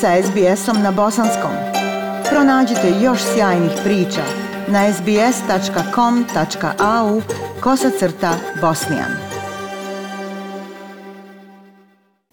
[0.00, 1.50] sa SBS-om na bosanskom.
[2.30, 4.22] Pronađite još sjajnih priča
[4.68, 5.22] na sbs.com.au
[7.60, 9.10] kosacrta bosnijan.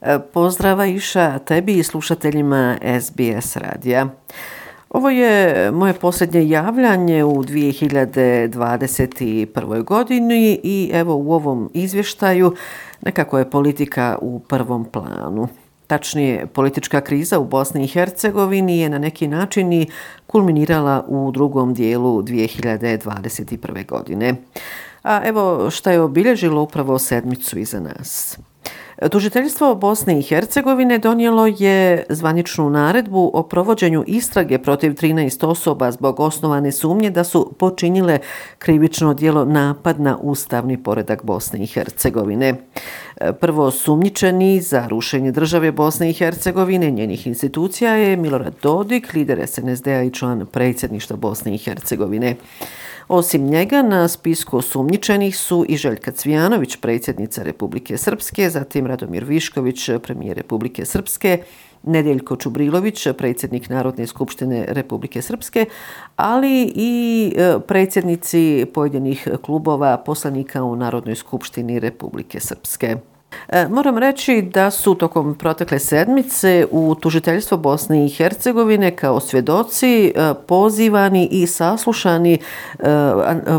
[0.00, 4.06] E, pozdrava Iša tebi i slušateljima SBS radija.
[4.90, 9.84] Ovo je moje posljednje javljanje u 2021.
[9.84, 12.54] godini i evo u ovom izvještaju
[13.00, 15.48] nekako je politika u prvom planu.
[15.92, 19.86] Tačnije, politička kriza u Bosni i Hercegovini je na neki način i
[20.26, 23.86] kulminirala u drugom dijelu 2021.
[23.86, 24.34] godine.
[25.02, 28.38] A evo šta je obilježilo upravo sedmicu iza nas.
[29.10, 36.20] Tužiteljstvo Bosne i Hercegovine donijelo je zvaničnu naredbu o provođenju istrage protiv 13 osoba zbog
[36.20, 38.18] osnovane sumnje da su počinile
[38.58, 42.54] krivično dijelo napad na ustavni poredak Bosne i Hercegovine.
[43.40, 50.02] Prvo sumnjičeni za rušenje države Bosne i Hercegovine njenih institucija je Milorad Dodik, lider SNSD-a
[50.02, 52.36] i član predsjedništva Bosne i Hercegovine.
[53.08, 59.90] Osim njega, na spisku osumnjičenih su i Željka Cvijanović, predsjednica Republike Srpske, zatim Radomir Višković,
[60.02, 61.42] premijer Republike Srpske,
[61.82, 65.66] Nedeljko Čubrilović, predsjednik Narodne skupštine Republike Srpske,
[66.16, 72.96] ali i e, predsjednici pojedinih klubova poslanika u Narodnoj skupštini Republike Srpske.
[73.48, 80.06] E, moram reći da su tokom protekle sedmice u tužiteljstvo Bosne i Hercegovine kao svjedoci
[80.06, 82.38] e, pozivani i saslušani
[82.78, 82.84] e,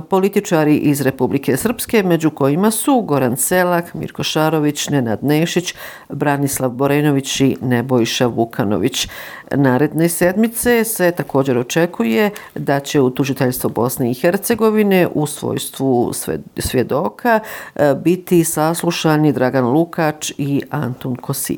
[0.09, 5.75] političari iz Republike Srpske, među kojima su Goran Selak, Mirko Šarović, Nenad Nešić,
[6.09, 9.07] Branislav Borenović i Nebojša Vukanović.
[9.51, 16.11] Naredne sedmice se također očekuje da će u tužiteljstvo Bosne i Hercegovine u svojstvu
[16.57, 17.39] svjedoka
[18.03, 21.17] biti saslušani Dragan Dragan Lukač i Antun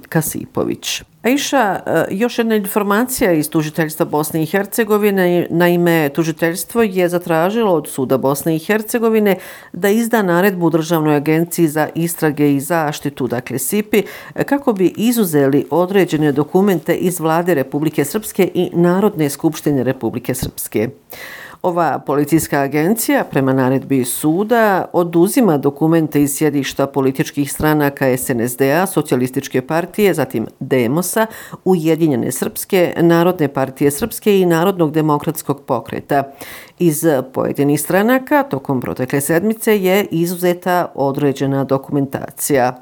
[0.09, 1.01] Kasipović.
[1.23, 5.47] Aisha, eh, još jedna informacija iz tužiteljstva Bosne i Hercegovine.
[5.49, 9.35] Naime, tužiteljstvo je zatražilo od suda Bosne i Hercegovine
[9.73, 14.03] da izda naredbu Državnoj agenciji za istrage i zaštitu, dakle SIPI,
[14.45, 20.89] kako bi izuzeli određene dokumente iz vlade Republike Srpske i Narodne skupštine Republike Srpske.
[21.65, 30.13] Ova policijska agencija prema naredbi suda oduzima dokumente iz sjedišta političkih stranaka SNSD-a, Socialističke partije,
[30.13, 31.25] zatim Demosa,
[31.63, 36.23] Ujedinjene Srpske, Narodne partije Srpske i Narodnog demokratskog pokreta.
[36.79, 42.75] Iz pojedinih stranaka tokom protekle sedmice je izuzeta određena dokumentacija.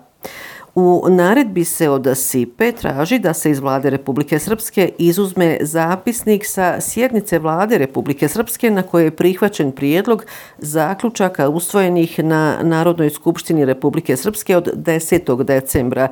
[0.76, 6.82] U naredbi se od SIPE traži da se iz vlade Republike Srpske izuzme zapisnik sa
[6.82, 10.26] sjednice vlade Republike Srpske na koje je prihvaćen prijedlog
[10.58, 15.44] zaključaka usvojenih na Narodnoj skupštini Republike Srpske od 10.
[15.44, 16.08] decembra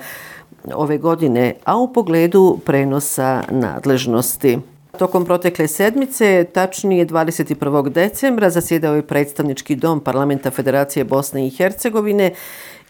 [0.73, 4.59] ove godine, a u pogledu prenosa nadležnosti.
[4.99, 7.89] Tokom protekle sedmice, tačnije 21.
[7.89, 12.31] decembra, zasjedao je predstavnički dom Parlamenta Federacije Bosne i Hercegovine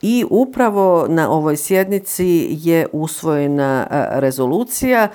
[0.01, 5.07] I upravo na ovoj sjednici je usvojena e, rezolucija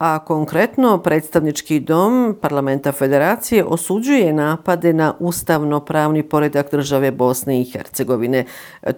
[0.00, 8.44] a konkretno predstavnički dom Parlamenta Federacije osuđuje napade na ustavno-pravni poredak države Bosne i Hercegovine.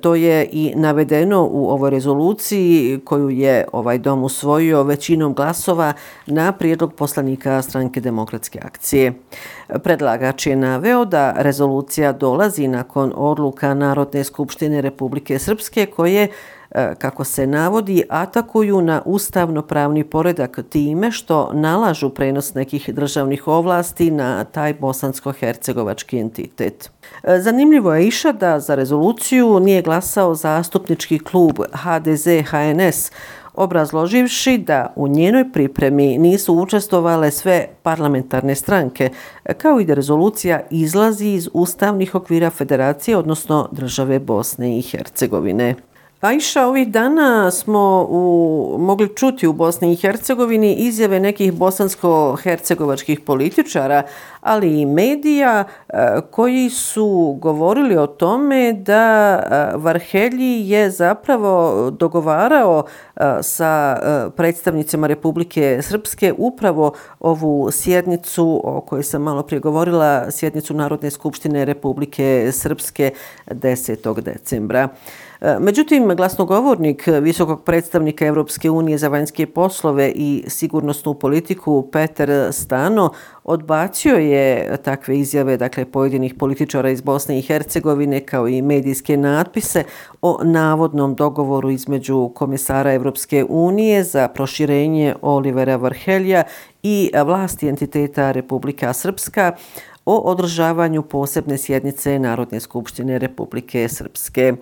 [0.00, 5.92] To je i navedeno u ovoj rezoluciji koju je ovaj dom usvojio većinom glasova
[6.26, 9.12] na prijedlog poslanika stranke demokratske akcije.
[9.82, 16.28] Predlagač je naveo da rezolucija dolazi nakon odluka Narodne skupštine Republike Srpske koje
[16.74, 24.10] E, kako se navodi, atakuju na ustavno-pravni poredak time što nalažu prenos nekih državnih ovlasti
[24.10, 26.90] na taj bosansko-hercegovački entitet.
[27.22, 33.12] E, zanimljivo je iša da za rezoluciju nije glasao zastupnički klub HDZ-HNS,
[33.54, 39.10] obrazloživši da u njenoj pripremi nisu učestvovale sve parlamentarne stranke,
[39.58, 45.74] kao i da rezolucija izlazi iz ustavnih okvira federacije, odnosno države Bosne i Hercegovine.
[46.22, 53.20] Pa Ajša, ovih dana smo u, mogli čuti u Bosni i Hercegovini izjave nekih bosansko-hercegovačkih
[53.20, 54.02] političara,
[54.42, 62.84] ali i medija e, koji su govorili o tome da e, Varhelji je zapravo dogovarao
[63.16, 63.98] e, sa
[64.36, 71.64] predstavnicima Republike Srpske upravo ovu sjednicu o kojoj sam malo prije govorila, sjednicu Narodne skupštine
[71.64, 73.10] Republike Srpske
[73.46, 74.20] 10.
[74.20, 74.88] decembra.
[75.60, 83.10] Međutim, glasnogovornik visokog predstavnika Europske unije za vanjske poslove i sigurnosnu politiku Peter Stano
[83.44, 89.84] odbacio je takve izjave dakle pojedinih političara iz Bosne i Hercegovine kao i medijske natpise
[90.22, 96.42] o navodnom dogovoru između komisara Europske unije za proširenje Olivera Varhelja
[96.82, 99.52] i vlasti entiteta Republika Srpska
[100.06, 104.52] o održavanju posebne sjednice Narodne skupštine Republike Srpske.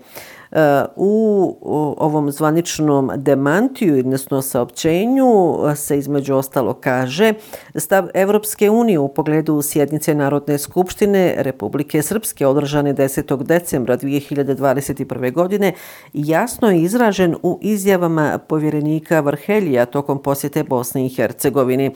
[0.96, 1.56] U
[1.98, 7.32] ovom zvaničnom demantiju, odnosno saopćenju, se između ostalo kaže
[7.74, 13.42] stav Evropske unije u pogledu sjednice Narodne skupštine Republike Srpske održane 10.
[13.42, 15.32] decembra 2021.
[15.32, 15.72] godine
[16.12, 21.90] jasno je izražen u izjavama povjerenika Varhelija tokom posjete Bosne i Hercegovini.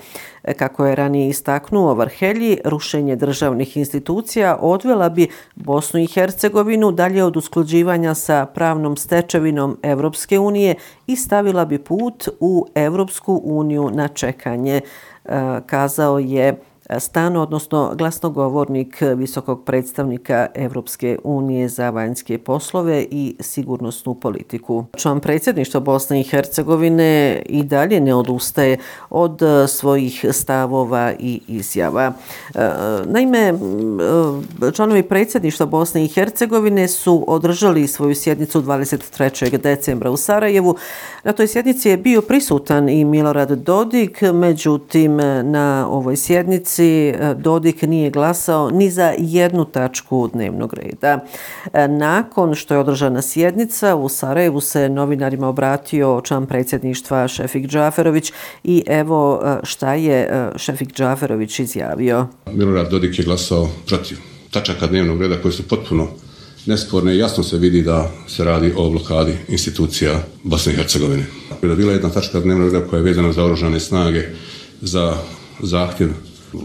[0.56, 7.37] Kako je ranije istaknuo Varhelji, rušenje državnih institucija odvela bi Bosnu i Hercegovinu dalje od
[7.37, 10.75] usklađivanja sa pravnom stečevinom Evropske unije
[11.06, 16.61] i stavila bi put u Evropsku uniju na čekanje, e, kazao je
[16.99, 24.85] stano, odnosno glasnogovornik visokog predstavnika Evropske unije za vanjske poslove i sigurnosnu politiku.
[24.97, 28.79] Član predsjedništva Bosne i Hercegovine i dalje ne odustaje
[29.11, 32.13] od e, svojih stavova i izjava.
[32.55, 32.71] E,
[33.05, 33.39] naime,
[34.69, 39.59] e, članovi predsjedništva Bosne i Hercegovine su održali svoju sjednicu 23.
[39.59, 40.77] decembra u Sarajevu.
[41.25, 47.35] Na toj sjednici je bio prisutan i Milorad Dodik, međutim na ovoj sjednici sjednici e,
[47.35, 51.25] Dodik nije glasao ni za jednu tačku dnevnog reda.
[51.73, 58.32] E, nakon što je održana sjednica, u Sarajevu se novinarima obratio član predsjedništva Šefik Džaferović
[58.65, 62.26] i evo e, šta je Šefik Džaferović izjavio.
[62.53, 64.19] Milorad Dodik je glasao protiv
[64.50, 66.09] tačaka dnevnog reda koje su potpuno
[66.67, 71.27] nesporne i jasno se vidi da se radi o blokadi institucija Bosne i Hercegovine.
[71.62, 74.23] Bila je jedna tačka dnevnog reda koja je vezana za oružane snage
[74.81, 75.17] za
[75.62, 76.11] zahtjev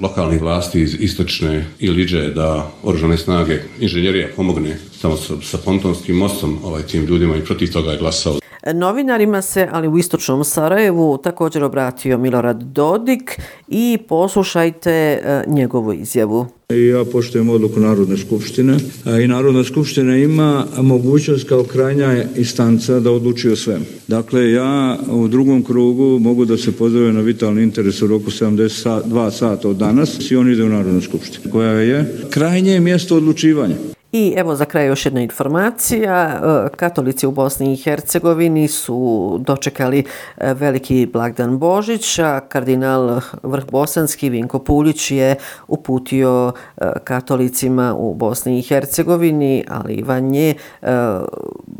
[0.01, 6.59] lokalnih vlasti iz istočne Iliđe da oružane snage inženjerija pomogne tamo sa, sa pontonskim mostom
[6.63, 8.38] ovaj, tim ljudima i protiv toga je glasao.
[8.73, 16.45] Novinarima se, ali u istočnom Sarajevu, također obratio Milorad Dodik i poslušajte e, njegovu izjavu.
[16.69, 18.77] Ja poštujem odluku Narodne skupštine
[19.23, 23.85] i Narodna skupština ima mogućnost kao krajnja instanca da odluči o svem.
[24.07, 29.31] Dakle, ja u drugom krugu mogu da se pozove na vitalni interes u roku 72
[29.31, 33.75] sata od danas i on ide u Narodnu skupštinu, koja je krajnje mjesto odlučivanja.
[34.11, 36.41] I evo za kraj još jedna informacija.
[36.65, 40.03] E, katolici u Bosni i Hercegovini su dočekali
[40.37, 42.39] e, veliki blagdan Božića.
[42.39, 45.35] Kardinal Vrh Bosanski Vinko Puljić je
[45.67, 50.53] uputio e, katolicima u Bosni i Hercegovini, ali i van nje,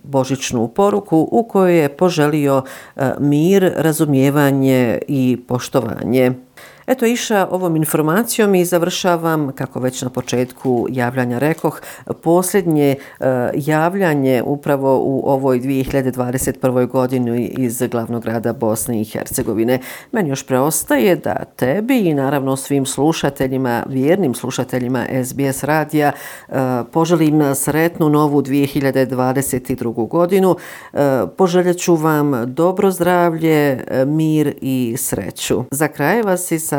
[0.03, 2.63] božićnu poruku u kojoj je poželio
[3.19, 6.48] mir, razumijevanje i poštovanje.
[6.89, 11.81] Eto, iša ovom informacijom i završavam, kako već na početku javljanja rekoh,
[12.21, 16.87] posljednje e, javljanje upravo u ovoj 2021.
[16.87, 19.79] godini iz glavnog grada Bosne i Hercegovine.
[20.11, 26.53] Meni još preostaje da tebi i naravno svim slušateljima, vjernim slušateljima SBS radija e,
[26.91, 30.07] poželim sretnu novu 2022.
[30.07, 30.55] godinu.
[30.93, 30.97] E,
[31.37, 35.63] poželjet ću vam dobro zdravlje, mir i sreću.
[35.71, 36.78] Za kraj vas i sa